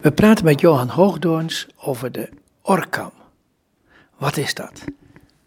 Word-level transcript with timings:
We 0.00 0.12
praten 0.12 0.44
met 0.44 0.60
Johan 0.60 0.88
Hoogdoorns 0.88 1.66
over 1.76 2.12
de 2.12 2.28
Orcam. 2.62 3.10
Wat 4.16 4.36
is 4.36 4.54
dat? 4.54 4.84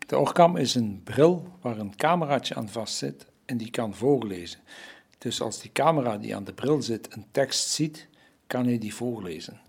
De 0.07 0.17
Orcam 0.17 0.57
is 0.57 0.75
een 0.75 1.01
bril 1.03 1.47
waar 1.61 1.77
een 1.77 1.95
cameraatje 1.95 2.55
aan 2.55 2.69
vast 2.69 2.95
zit 2.95 3.25
en 3.45 3.57
die 3.57 3.69
kan 3.69 3.95
voorlezen. 3.95 4.59
Dus 5.17 5.41
als 5.41 5.61
die 5.61 5.71
camera 5.71 6.17
die 6.17 6.35
aan 6.35 6.43
de 6.43 6.53
bril 6.53 6.81
zit 6.81 7.15
een 7.15 7.25
tekst 7.31 7.69
ziet, 7.69 8.07
kan 8.47 8.65
hij 8.65 8.77
die 8.77 8.95
voorlezen. 8.95 9.59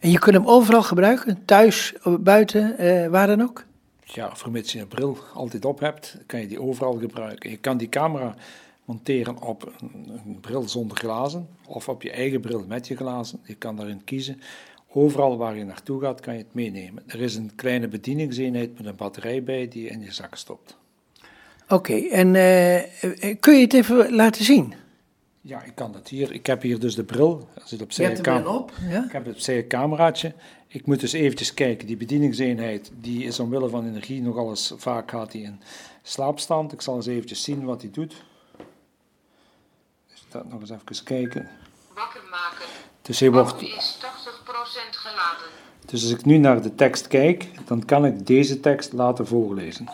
En 0.00 0.10
je 0.10 0.18
kunt 0.18 0.36
hem 0.36 0.46
overal 0.46 0.82
gebruiken, 0.82 1.44
thuis, 1.44 1.94
buiten, 2.20 2.78
eh, 2.78 3.06
waar 3.06 3.26
dan 3.26 3.42
ook? 3.42 3.64
Ja, 4.04 4.36
vermits 4.36 4.72
je 4.72 4.80
een 4.80 4.88
bril 4.88 5.18
altijd 5.34 5.64
op 5.64 5.80
hebt, 5.80 6.16
kan 6.26 6.40
je 6.40 6.46
die 6.46 6.60
overal 6.60 6.98
gebruiken. 6.98 7.50
Je 7.50 7.56
kan 7.56 7.76
die 7.76 7.88
camera 7.88 8.34
monteren 8.88 9.42
op 9.42 9.72
een, 9.80 10.38
bril 10.40 10.68
zonder 10.68 10.96
glazen 10.96 11.48
of 11.66 11.88
op 11.88 12.02
je 12.02 12.10
eigen 12.10 12.40
bril 12.40 12.64
met 12.68 12.88
je 12.88 12.96
glazen. 12.96 13.40
Je 13.44 13.54
kan 13.54 13.76
daarin 13.76 14.04
kiezen. 14.04 14.40
Overal 14.92 15.36
waar 15.36 15.56
je 15.56 15.64
naartoe 15.64 16.00
gaat, 16.00 16.20
kan 16.20 16.34
je 16.34 16.38
het 16.38 16.54
meenemen. 16.54 17.02
Er 17.06 17.20
is 17.20 17.36
een 17.36 17.54
kleine 17.54 17.88
bedieningseenheid 17.88 18.78
met 18.78 18.86
een 18.86 18.96
batterij 18.96 19.42
bij 19.42 19.68
die 19.68 19.82
je 19.82 19.88
in 19.88 20.00
je 20.00 20.12
zak 20.12 20.34
stopt. 20.36 20.76
Oké, 21.68 21.94
en 21.94 22.34
uh, 22.34 23.34
kun 23.40 23.54
je 23.54 23.60
het 23.60 23.72
even 23.72 24.14
laten 24.14 24.44
zien? 24.44 24.74
Ja, 25.40 25.62
ik 25.62 25.74
kan 25.74 25.92
dat 25.92 26.08
hier. 26.08 26.32
Ik 26.32 26.46
heb 26.46 26.62
hier 26.62 26.78
dus 26.78 26.94
de 26.94 27.04
bril. 27.04 27.48
Er 27.54 27.62
zit 27.64 27.82
opzij 27.82 28.04
je 28.04 28.14
hebt 28.14 28.26
hem 28.26 28.46
op, 28.46 28.72
ja? 28.88 29.04
Ik 29.04 29.12
heb 29.12 29.24
het 29.24 29.34
opzij 29.34 29.58
een 29.58 29.68
cameraatje. 29.68 30.32
Ik 30.66 30.86
moet 30.86 31.00
dus 31.00 31.12
eventjes 31.12 31.54
kijken. 31.54 31.86
Die 31.86 31.96
bedieningseenheid, 31.96 32.90
die 33.00 33.24
is 33.24 33.40
omwille 33.40 33.68
van 33.68 33.86
energie 33.86 34.22
nogal 34.22 34.48
eens 34.48 34.72
vaak 34.76 35.10
gaat 35.10 35.32
die 35.32 35.42
in 35.42 35.60
slaapstand. 36.02 36.72
Ik 36.72 36.80
zal 36.80 36.96
eens 36.96 37.06
eventjes 37.06 37.42
zien 37.42 37.64
wat 37.64 37.82
hij 37.82 37.90
doet 37.90 38.26
dat 40.28 40.50
nog 40.50 40.60
eens 40.60 40.70
even 40.70 41.04
kijken. 41.04 41.50
Wakker 41.94 42.20
maken. 42.30 42.66
Dus 43.02 43.20
hij 43.20 43.30
wordt. 43.30 43.62
is 43.62 43.96
80% 44.00 44.04
geladen. 44.90 45.46
Dus 45.86 46.02
als 46.02 46.10
ik 46.10 46.24
nu 46.24 46.36
naar 46.36 46.62
de 46.62 46.74
tekst 46.74 47.06
kijk, 47.06 47.66
dan 47.66 47.84
kan 47.84 48.04
ik 48.04 48.26
deze 48.26 48.60
tekst 48.60 48.92
laten 48.92 49.26
voorlezen. 49.26 49.88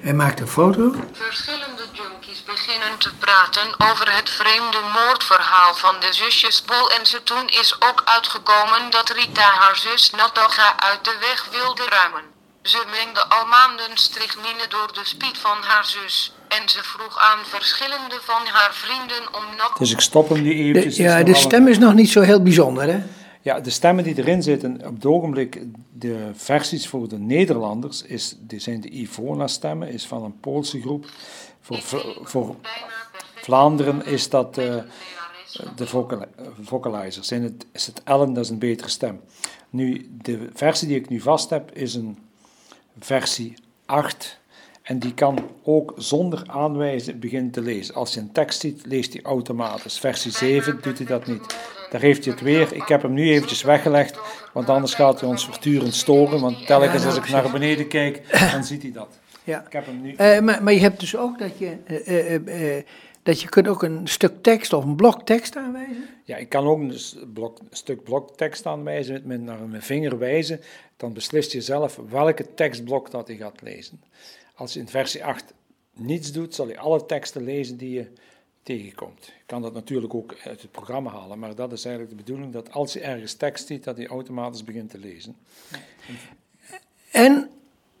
Hij 0.00 0.14
maakt 0.14 0.40
een 0.40 0.48
foto. 0.48 0.94
Verschillende 1.12 1.82
junkies 1.92 2.44
beginnen 2.44 2.98
te 2.98 3.14
praten 3.14 3.68
over 3.90 4.16
het 4.16 4.30
vreemde 4.30 4.80
moordverhaal 4.94 5.74
van 5.74 6.00
de 6.00 6.12
zusjes 6.12 6.64
Bol 6.64 6.90
en 6.90 7.06
ze 7.06 7.22
toen 7.22 7.48
is 7.48 7.76
ook 7.80 8.02
uitgekomen 8.04 8.90
dat 8.90 9.10
Rita 9.10 9.50
haar 9.50 9.76
zus 9.76 10.10
Natasha 10.10 10.80
uit 10.80 11.04
de 11.04 11.16
weg 11.20 11.48
wilde 11.50 11.84
ruimen. 11.84 12.24
Ze 12.62 12.84
mengde 12.90 13.24
al 13.28 13.46
maanden 13.46 13.96
strychnine 13.96 14.66
door 14.68 14.90
de 14.92 15.04
spiet 15.04 15.38
van 15.38 15.56
haar 15.60 15.86
zus. 15.86 16.34
En 16.48 16.68
ze 16.68 16.82
vroeg 16.82 17.18
aan 17.18 17.38
verschillende 17.44 18.18
van 18.20 18.46
haar 18.46 18.74
vrienden 18.74 19.34
om 19.34 19.56
nog... 19.56 19.76
Dus 19.78 19.92
ik 19.92 20.00
stop 20.00 20.28
hem 20.28 20.42
nu 20.42 20.52
eventjes. 20.52 20.96
De, 20.96 21.02
ja, 21.02 21.22
de 21.22 21.34
stem 21.34 21.68
is 21.68 21.78
nog 21.78 21.94
niet 21.94 22.10
zo 22.10 22.20
heel 22.20 22.42
bijzonder, 22.42 22.84
hè? 22.84 23.02
Ja, 23.40 23.60
de 23.60 23.70
stemmen 23.70 24.04
die 24.04 24.18
erin 24.18 24.42
zitten, 24.42 24.86
op 24.86 24.94
het 24.94 25.06
ogenblik, 25.06 25.62
de 25.92 26.30
versies 26.34 26.88
voor 26.88 27.08
de 27.08 27.18
Nederlanders, 27.18 28.02
is, 28.02 28.34
die 28.38 28.60
zijn 28.60 28.80
de 28.80 28.88
Ivona-stemmen, 28.88 29.88
is 29.88 30.06
van 30.06 30.24
een 30.24 30.40
Poolse 30.40 30.80
groep. 30.80 31.06
Voor, 31.60 31.80
voor 32.22 32.56
Vlaanderen 33.34 34.06
is 34.06 34.28
dat 34.28 34.58
uh, 34.58 34.74
de 35.76 35.86
vocalizer. 36.62 37.24
Zijn 37.24 37.42
het, 37.42 37.66
is 37.72 37.86
het 37.86 38.02
Ellen, 38.04 38.32
dat 38.32 38.44
is 38.44 38.50
een 38.50 38.58
betere 38.58 38.88
stem. 38.88 39.20
Nu, 39.70 40.08
de 40.10 40.48
versie 40.54 40.88
die 40.88 40.96
ik 40.96 41.08
nu 41.08 41.20
vast 41.20 41.50
heb, 41.50 41.72
is 41.72 41.94
een 41.94 42.18
versie 42.98 43.54
8. 43.86 44.40
En 44.82 44.98
die 44.98 45.14
kan 45.14 45.50
ook 45.62 45.94
zonder 45.96 46.42
aanwijzen 46.46 47.20
beginnen 47.20 47.50
te 47.50 47.60
lezen. 47.60 47.94
Als 47.94 48.14
je 48.14 48.20
een 48.20 48.32
tekst 48.32 48.60
ziet, 48.60 48.86
leest 48.86 49.12
hij 49.12 49.22
automatisch. 49.22 49.98
Versie 49.98 50.30
7 50.30 50.78
doet 50.82 50.98
hij 50.98 51.06
dat 51.06 51.26
niet. 51.26 51.56
Daar 51.90 52.00
heeft 52.00 52.24
hij 52.24 52.34
het 52.34 52.42
weer. 52.42 52.72
Ik 52.72 52.88
heb 52.88 53.02
hem 53.02 53.12
nu 53.12 53.30
eventjes 53.30 53.62
weggelegd, 53.62 54.18
want 54.52 54.68
anders 54.68 54.94
gaat 54.94 55.20
hij 55.20 55.28
ons 55.28 55.44
voortdurend 55.44 55.94
storen. 55.94 56.40
Want 56.40 56.66
telkens 56.66 57.04
als 57.04 57.16
ik 57.16 57.28
naar 57.28 57.50
beneden 57.50 57.88
kijk, 57.88 58.38
dan 58.52 58.64
ziet 58.64 58.82
hij 58.82 58.92
dat. 58.92 59.18
Ja. 59.44 59.64
Ik 59.66 59.72
heb 59.72 59.86
hem 59.86 60.00
nu... 60.00 60.10
Uh, 60.10 60.40
maar, 60.40 60.62
maar 60.62 60.72
je 60.72 60.80
hebt 60.80 61.00
dus 61.00 61.16
ook 61.16 61.38
dat 61.38 61.58
je... 61.58 61.76
Uh, 62.06 62.76
uh, 62.76 62.82
dat 63.22 63.40
je 63.40 63.48
kunt 63.48 63.68
ook 63.68 63.82
een 63.82 64.08
stuk 64.08 64.42
tekst 64.42 64.72
of 64.72 64.84
een 64.84 64.96
blok 64.96 65.22
tekst 65.26 65.56
aanwijzen? 65.56 66.08
Ja, 66.24 66.36
ik 66.36 66.48
kan 66.48 66.66
ook 66.66 66.78
een, 66.78 66.98
blok, 67.32 67.58
stuk 67.70 68.02
bloktekst 68.02 68.66
aanwijzen 68.66 69.12
met 69.12 69.24
mijn, 69.24 69.44
naar 69.44 69.68
mijn 69.68 69.82
vinger 69.82 70.18
wijzen. 70.18 70.60
Dan 70.96 71.12
beslist 71.12 71.52
je 71.52 71.60
zelf 71.60 72.00
welke 72.10 72.54
tekstblok 72.54 73.10
dat 73.10 73.28
je 73.28 73.36
gaat 73.36 73.62
lezen. 73.62 74.02
Als 74.54 74.72
je 74.72 74.80
in 74.80 74.88
versie 74.88 75.24
8 75.24 75.54
niets 75.92 76.32
doet, 76.32 76.54
zal 76.54 76.68
je 76.68 76.78
alle 76.78 77.06
teksten 77.06 77.44
lezen 77.44 77.76
die 77.76 77.90
je 77.90 78.06
tegenkomt. 78.62 79.26
Je 79.26 79.32
kan 79.46 79.62
dat 79.62 79.74
natuurlijk 79.74 80.14
ook 80.14 80.36
uit 80.44 80.62
het 80.62 80.70
programma 80.70 81.10
halen, 81.10 81.38
maar 81.38 81.54
dat 81.54 81.72
is 81.72 81.84
eigenlijk 81.84 82.16
de 82.16 82.24
bedoeling 82.24 82.52
dat 82.52 82.72
als 82.72 82.92
je 82.92 83.00
ergens 83.00 83.34
tekst 83.34 83.66
ziet, 83.66 83.84
dat 83.84 83.96
hij 83.96 84.06
automatisch 84.06 84.64
begint 84.64 84.90
te 84.90 84.98
lezen. 84.98 85.36
En 87.10 87.50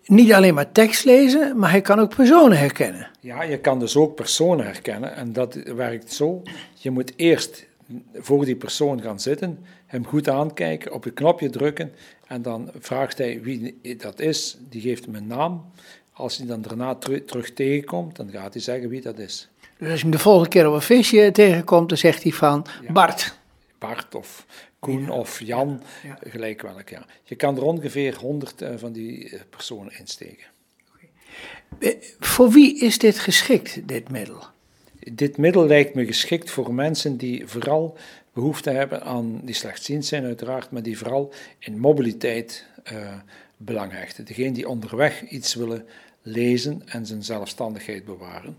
niet 0.04 0.32
alleen 0.32 0.54
maar 0.54 0.72
tekst 0.72 1.04
lezen, 1.04 1.58
maar 1.58 1.70
hij 1.70 1.80
kan 1.80 1.98
ook 1.98 2.14
personen 2.14 2.58
herkennen. 2.58 3.10
Ja, 3.20 3.42
je 3.42 3.58
kan 3.58 3.78
dus 3.78 3.96
ook 3.96 4.14
personen 4.14 4.64
herkennen 4.64 5.14
en 5.14 5.32
dat 5.32 5.54
werkt 5.54 6.12
zo. 6.12 6.42
Je 6.74 6.90
moet 6.90 7.12
eerst 7.16 7.66
voor 8.14 8.44
die 8.44 8.56
persoon 8.56 9.02
gaan 9.02 9.20
zitten, 9.20 9.58
hem 9.86 10.06
goed 10.06 10.28
aankijken, 10.28 10.92
op 10.92 11.04
een 11.04 11.14
knopje 11.14 11.50
drukken 11.50 11.92
en 12.26 12.42
dan 12.42 12.70
vraagt 12.78 13.18
hij 13.18 13.40
wie 13.42 13.96
dat 13.96 14.20
is. 14.20 14.58
Die 14.68 14.80
geeft 14.80 15.04
hem 15.04 15.14
een 15.14 15.26
naam. 15.26 15.64
Als 16.12 16.36
hij 16.36 16.46
dan 16.46 16.62
daarna 16.62 16.94
terug 17.26 17.52
tegenkomt, 17.52 18.16
dan 18.16 18.30
gaat 18.30 18.52
hij 18.52 18.62
zeggen 18.62 18.88
wie 18.88 19.00
dat 19.00 19.18
is. 19.18 19.48
Dus 19.78 19.90
als 19.90 19.96
je 19.98 20.02
hem 20.02 20.12
de 20.16 20.18
volgende 20.18 20.48
keer 20.48 20.68
op 20.68 20.74
een 20.74 20.82
visje 20.82 21.30
tegenkomt, 21.32 21.88
dan 21.88 21.98
zegt 21.98 22.22
hij 22.22 22.32
van 22.32 22.66
Bart. 22.92 23.36
Bart 23.78 24.14
of 24.14 24.46
Koen 24.82 25.10
of 25.10 25.40
Jan, 25.40 25.82
gelijk 26.20 26.62
welk. 26.62 26.88
Ja. 26.88 27.06
Je 27.24 27.34
kan 27.34 27.56
er 27.56 27.62
ongeveer 27.62 28.16
honderd 28.16 28.62
eh, 28.62 28.70
van 28.76 28.92
die 28.92 29.28
eh, 29.28 29.40
personen 29.50 29.98
insteken. 29.98 30.46
Okay. 30.94 31.10
Eh, 31.78 31.96
voor 32.18 32.50
wie 32.50 32.80
is 32.80 32.98
dit 32.98 33.18
geschikt, 33.18 33.88
dit 33.88 34.10
middel? 34.10 34.44
Dit 34.98 35.36
middel 35.36 35.66
lijkt 35.66 35.94
me 35.94 36.06
geschikt 36.06 36.50
voor 36.50 36.74
mensen 36.74 37.16
die 37.16 37.46
vooral 37.46 37.96
behoefte 38.32 38.70
hebben 38.70 39.02
aan, 39.02 39.40
die 39.44 39.54
slechtziend 39.54 40.04
zijn 40.04 40.24
uiteraard, 40.24 40.70
maar 40.70 40.82
die 40.82 40.98
vooral 40.98 41.32
in 41.58 41.78
mobiliteit 41.78 42.66
uh, 42.92 43.14
belang 43.56 43.92
hechten. 43.92 44.24
Degene 44.24 44.52
die 44.52 44.68
onderweg 44.68 45.22
iets 45.22 45.54
willen 45.54 45.86
lezen 46.22 46.82
en 46.86 47.06
zijn 47.06 47.22
zelfstandigheid 47.22 48.04
bewaren. 48.04 48.56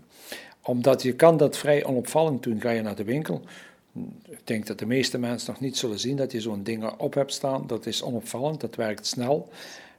Omdat 0.62 1.02
je 1.02 1.14
kan 1.14 1.36
dat 1.36 1.56
vrij 1.56 1.84
onopvallend 1.84 2.42
doen. 2.42 2.60
Ga 2.60 2.70
je 2.70 2.82
naar 2.82 2.96
de 2.96 3.04
winkel, 3.04 3.42
ik 4.28 4.40
denk 4.44 4.66
dat 4.66 4.78
de 4.78 4.86
meeste 4.86 5.18
mensen 5.18 5.52
nog 5.52 5.60
niet 5.60 5.76
zullen 5.76 5.98
zien 5.98 6.16
dat 6.16 6.32
je 6.32 6.40
zo'n 6.40 6.62
ding 6.62 6.90
op 6.98 7.14
hebt 7.14 7.32
staan. 7.32 7.66
Dat 7.66 7.86
is 7.86 8.02
onopvallend, 8.02 8.60
dat 8.60 8.74
werkt 8.74 9.06
snel. 9.06 9.48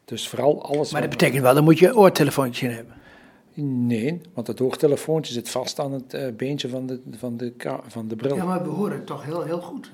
Dus 0.06 0.28
vooral 0.28 0.66
alles... 0.66 0.92
Maar 0.92 1.02
dat 1.02 1.10
betekent 1.10 1.42
wel, 1.42 1.54
dan 1.54 1.64
moet 1.64 1.80
je 1.80 1.88
een 1.88 1.96
oortelefoontje 1.96 2.68
hebben. 2.68 2.94
Nee, 3.58 4.22
want 4.34 4.48
het 4.48 4.62
oortelefoontje 4.62 5.34
zit 5.34 5.50
vast 5.50 5.80
aan 5.80 5.92
het 5.92 6.14
uh, 6.14 6.28
beentje 6.38 6.70
van 6.70 6.86
de, 6.86 7.00
van, 7.12 7.38
de, 7.38 7.54
van 7.88 8.08
de 8.08 8.16
bril. 8.16 8.36
Ja, 8.36 8.44
maar 8.44 8.64
we 8.64 8.70
horen 8.70 8.96
het 8.96 9.06
toch 9.06 9.24
heel, 9.24 9.44
heel 9.44 9.62
goed. 9.62 9.92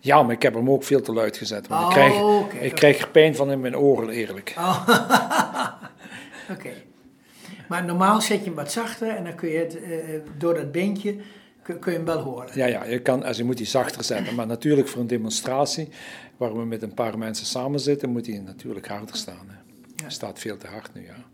Ja, 0.00 0.22
maar 0.22 0.34
ik 0.34 0.42
heb 0.42 0.54
hem 0.54 0.70
ook 0.70 0.84
veel 0.84 1.00
te 1.00 1.12
luid 1.12 1.36
gezet. 1.36 1.68
Want 1.68 1.86
ik, 1.86 1.90
krijg, 1.90 2.22
oh, 2.22 2.52
ik 2.60 2.72
krijg 2.74 2.98
er 2.98 3.08
pijn 3.08 3.36
van 3.36 3.50
in 3.50 3.60
mijn 3.60 3.76
oren, 3.76 4.08
eerlijk. 4.08 4.54
Oh. 4.58 4.88
Oké. 6.54 6.70
Maar 7.68 7.84
normaal 7.84 8.20
zet 8.20 8.38
je 8.38 8.44
hem 8.44 8.54
wat 8.54 8.72
zachter 8.72 9.08
en 9.08 9.24
dan 9.24 9.34
kun 9.34 9.48
je 9.48 9.58
het 9.58 9.76
uh, 9.76 10.20
door 10.38 10.54
dat 10.54 10.72
beentje 10.72 11.16
kun 11.76 11.92
je 11.92 11.98
hem 11.98 12.06
wel 12.06 12.20
horen. 12.20 12.50
Ja, 12.54 12.66
ja 12.66 12.84
je, 12.84 12.98
kan, 12.98 13.22
also 13.22 13.40
je 13.40 13.46
moet 13.46 13.56
die 13.56 13.66
zachter 13.66 14.04
zetten. 14.04 14.34
Maar 14.34 14.46
natuurlijk 14.46 14.88
voor 14.88 15.00
een 15.00 15.06
demonstratie, 15.06 15.88
waar 16.36 16.56
we 16.56 16.64
met 16.64 16.82
een 16.82 16.94
paar 16.94 17.18
mensen 17.18 17.46
samen 17.46 17.80
zitten, 17.80 18.10
moet 18.10 18.26
hij 18.26 18.38
natuurlijk 18.38 18.88
harder 18.88 19.16
staan. 19.16 19.46
Hè. 19.48 19.56
Hij 20.02 20.10
staat 20.10 20.38
veel 20.38 20.56
te 20.56 20.66
hard 20.66 20.94
nu, 20.94 21.04
ja. 21.04 21.24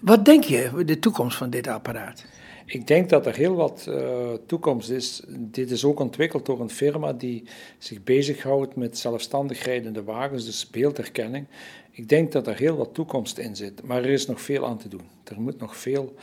Wat 0.00 0.24
denk 0.24 0.44
je, 0.44 0.84
de 0.84 0.98
toekomst 0.98 1.36
van 1.36 1.50
dit 1.50 1.66
apparaat? 1.66 2.24
Ik 2.66 2.86
denk 2.86 3.08
dat 3.08 3.26
er 3.26 3.34
heel 3.34 3.54
wat 3.54 3.86
uh, 3.88 4.32
toekomst 4.46 4.90
is. 4.90 5.22
Dit 5.28 5.70
is 5.70 5.84
ook 5.84 6.00
ontwikkeld 6.00 6.46
door 6.46 6.60
een 6.60 6.70
firma 6.70 7.12
die 7.12 7.44
zich 7.78 8.02
bezighoudt 8.02 8.76
met 8.76 8.98
zelfstandig 8.98 9.64
rijdende 9.64 10.02
wagens, 10.02 10.44
dus 10.44 10.70
beeldherkenning. 10.70 11.46
Ik 11.90 12.08
denk 12.08 12.32
dat 12.32 12.46
er 12.46 12.56
heel 12.56 12.76
wat 12.76 12.94
toekomst 12.94 13.38
in 13.38 13.56
zit, 13.56 13.82
maar 13.82 13.98
er 13.98 14.10
is 14.10 14.26
nog 14.26 14.40
veel 14.40 14.66
aan 14.66 14.78
te 14.78 14.88
doen. 14.88 15.08
Er 15.24 15.40
moet 15.40 15.60
nog 15.60 15.76
veel 15.76 16.14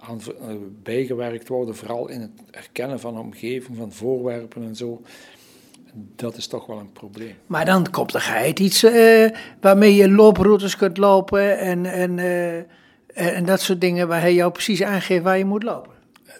aan 0.00 0.20
eh, 0.20 0.54
bijgewerkt 0.82 1.48
worden, 1.48 1.76
vooral 1.76 2.08
in 2.08 2.20
het 2.20 2.30
herkennen 2.50 3.00
van 3.00 3.14
de 3.14 3.20
omgeving, 3.20 3.76
van 3.76 3.92
voorwerpen 3.92 4.62
en 4.62 4.76
zo. 4.76 5.02
Dat 6.16 6.36
is 6.36 6.46
toch 6.46 6.66
wel 6.66 6.78
een 6.78 6.92
probleem. 6.92 7.34
Maar 7.46 7.64
dan 7.64 7.90
komt 7.90 8.14
er 8.14 8.60
iets 8.60 8.84
uh, 8.84 9.30
waarmee 9.60 9.94
je 9.94 10.10
looproutes 10.10 10.76
kunt 10.76 10.96
lopen 10.96 11.58
en, 11.58 11.86
en, 11.86 12.18
uh, 12.18 13.36
en 13.36 13.44
dat 13.44 13.60
soort 13.60 13.80
dingen 13.80 14.08
waar 14.08 14.20
hij 14.20 14.34
jou 14.34 14.52
precies 14.52 14.82
aangeeft 14.82 15.22
waar 15.22 15.38
je 15.38 15.44
moet 15.44 15.62
lopen. 15.62 15.92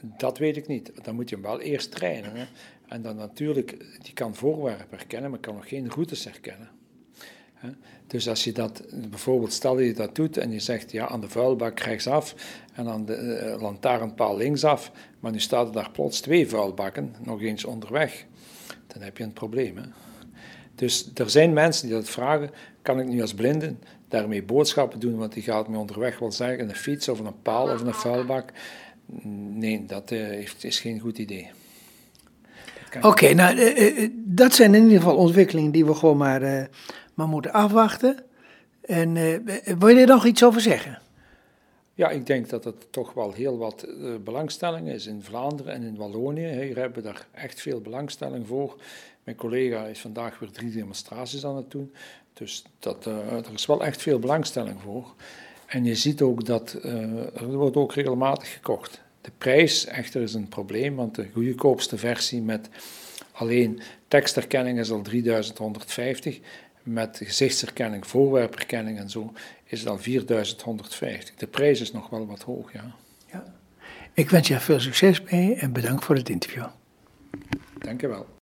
Dat 0.03 0.39
weet 0.39 0.57
ik 0.57 0.67
niet. 0.67 0.93
Dan 1.03 1.15
moet 1.15 1.29
je 1.29 1.35
hem 1.35 1.45
wel 1.45 1.61
eerst 1.61 1.91
trainen. 1.91 2.37
Hè. 2.37 2.45
En 2.89 3.03
dan 3.03 3.17
natuurlijk, 3.17 3.77
die 4.03 4.13
kan 4.13 4.35
voorwerpen 4.35 4.99
herkennen, 4.99 5.31
maar 5.31 5.41
kan 5.41 5.55
nog 5.55 5.69
geen 5.69 5.91
routes 5.91 6.25
herkennen. 6.25 6.69
Dus 8.07 8.29
als 8.29 8.45
je 8.45 8.53
dat, 8.53 8.83
bijvoorbeeld 9.11 9.53
stel 9.53 9.79
je 9.79 9.93
dat 9.93 10.15
doet 10.15 10.37
en 10.37 10.53
je 10.53 10.61
zegt 10.61 10.93
ja, 10.93 11.09
aan 11.09 11.21
de 11.21 11.29
vuilbak 11.29 11.81
rechtsaf 11.81 12.35
en 12.73 12.89
aan 12.89 13.05
de 13.05 13.53
uh, 13.55 13.63
lantaarnpaal 13.63 14.37
linksaf, 14.37 14.93
maar 15.21 15.33
nu 15.33 15.41
staat 15.41 15.67
er 15.67 15.73
daar 15.73 15.91
plots 15.91 16.21
twee 16.21 16.49
vuilbakken, 16.49 17.15
nog 17.25 17.43
eens 17.43 17.65
onderweg, 17.65 18.25
dan 18.87 19.03
heb 19.03 19.19
je 19.19 19.25
een 19.25 19.33
probleem. 19.33 19.77
Hè. 19.77 19.83
Dus 20.75 21.11
er 21.15 21.31
zijn 21.31 21.53
mensen 21.53 21.87
die 21.87 21.97
dat 21.97 22.09
vragen, 22.09 22.51
kan 22.83 23.01
ik 23.01 23.09
nu 23.09 23.21
als 23.21 23.35
blinde 23.35 23.75
daarmee 24.09 24.43
boodschappen 24.43 25.01
doen, 25.01 25.17
want 25.17 25.33
die 25.33 25.43
gaat 25.43 25.69
me 25.69 25.79
onderweg 25.79 26.19
wel 26.19 26.33
zeggen, 26.33 26.69
een 26.69 26.77
fiets 26.77 27.09
of 27.09 27.19
een 27.19 27.43
paal 27.43 27.73
of 27.73 27.81
een 27.81 27.95
vuilbak. 27.95 28.53
Nee, 29.53 29.85
dat 29.87 30.11
uh, 30.11 30.47
is 30.61 30.81
geen 30.81 31.01
goed 31.01 31.19
idee. 31.19 31.51
Oké, 33.03 33.35
nou, 33.35 33.57
uh, 33.57 34.09
dat 34.15 34.55
zijn 34.55 34.75
in 34.75 34.83
ieder 34.83 34.99
geval 34.99 35.17
ontwikkelingen 35.17 35.71
die 35.71 35.87
we 35.87 35.95
gewoon 35.95 36.17
maar, 36.17 36.69
maar 37.19 37.29
moeten 37.29 37.53
afwachten. 37.53 38.17
En 38.81 39.15
wil 39.79 39.89
je 39.89 40.01
er 40.01 40.07
nog 40.07 40.27
iets 40.27 40.45
over 40.45 40.61
zeggen? 40.61 40.99
Ja, 41.95 42.09
ik 42.11 42.27
denk 42.27 42.49
dat 42.49 42.65
er 42.65 42.75
toch 42.91 43.13
wel 43.13 43.33
heel 43.33 43.59
wat 43.59 43.87
belangstelling 44.25 44.89
is 44.89 45.07
in 45.07 45.23
Vlaanderen 45.23 45.73
en 45.73 45.83
in 45.83 45.97
Wallonië. 45.97 46.47
Hier 46.47 46.77
hebben 46.77 47.03
we 47.03 47.09
daar 47.09 47.27
echt 47.33 47.61
veel 47.61 47.81
belangstelling 47.81 48.47
voor. 48.47 48.77
Mijn 49.25 49.37
collega 49.37 49.85
is 49.85 50.01
vandaag 50.01 50.39
weer 50.39 50.51
drie 50.51 50.71
demonstraties 50.71 51.45
aan 51.45 51.57
het 51.57 51.71
doen. 51.71 51.93
Dus 52.33 52.65
dat, 52.79 53.07
uh, 53.07 53.33
er 53.33 53.53
is 53.55 53.67
wel 53.67 53.85
echt 53.85 54.03
veel 54.03 54.19
belangstelling 54.19 54.81
voor. 54.83 55.15
En 55.67 55.85
je 55.85 55.95
ziet 55.95 56.23
ook 56.23 56.45
dat 56.45 56.73
er 57.35 57.53
wordt 57.53 57.77
ook 57.77 57.93
regelmatig 57.93 58.53
gekocht. 58.53 59.01
De 59.21 59.31
prijs 59.39 59.87
echter 59.87 60.23
is 60.23 60.35
een 60.35 60.49
probleem, 60.49 60.97
want 60.97 61.15
de 61.15 61.29
goedkoopste 61.33 61.99
versie 61.99 62.43
met 62.43 62.69
alleen 63.33 63.81
tekstherkenning 64.09 64.79
is 64.79 64.91
al 64.91 65.03
3150. 65.03 66.41
Met 66.91 67.21
gezichtsherkenning, 67.25 68.07
voorwerperkenning 68.07 68.99
en 68.99 69.11
zo 69.11 69.33
is 69.65 69.81
het 69.81 69.89
al 69.89 69.99
4150. 69.99 71.35
De 71.35 71.47
prijs 71.47 71.81
is 71.81 71.93
nog 71.93 72.11
wel 72.11 72.27
wat 72.27 72.43
hoog, 72.43 72.73
ja. 72.73 72.95
ja. 73.33 73.45
Ik 74.13 74.31
wens 74.31 74.49
je 74.49 74.61
veel 74.61 74.81
succes 74.81 75.23
mee 75.23 75.55
en 75.55 75.73
bedankt 75.73 76.05
voor 76.05 76.15
het 76.15 76.29
interview. 76.29 76.67
Dank 77.79 78.01
je 78.01 78.09
wel. 78.09 78.38